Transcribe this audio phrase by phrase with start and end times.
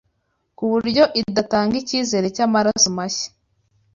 [0.57, 3.29] ku buryo idatanga icyizere cy’amaraso mashya